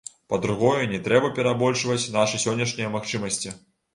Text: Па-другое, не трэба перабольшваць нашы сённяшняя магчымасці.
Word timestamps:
Па-другое, 0.33 0.79
не 0.93 0.99
трэба 1.07 1.29
перабольшваць 1.39 2.11
нашы 2.17 2.41
сённяшняя 2.45 2.89
магчымасці. 2.97 3.55